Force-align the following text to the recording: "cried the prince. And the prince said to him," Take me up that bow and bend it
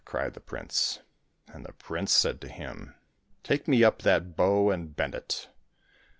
"cried 0.03 0.33
the 0.33 0.39
prince. 0.39 0.99
And 1.53 1.63
the 1.63 1.73
prince 1.73 2.11
said 2.11 2.41
to 2.41 2.47
him," 2.47 2.95
Take 3.43 3.67
me 3.67 3.83
up 3.83 4.01
that 4.01 4.35
bow 4.35 4.71
and 4.71 4.95
bend 4.95 5.13
it 5.13 5.47